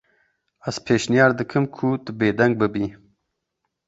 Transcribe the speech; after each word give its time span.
Ez 0.69 0.77
pêşniyar 0.85 1.31
dikim 1.37 1.65
ku 1.75 1.87
tu 2.03 2.11
bêdeng 2.19 2.53
bibî. 2.59 2.85